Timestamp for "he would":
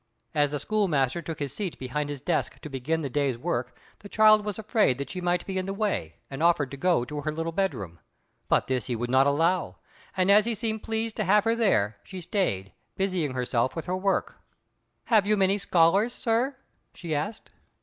8.87-9.11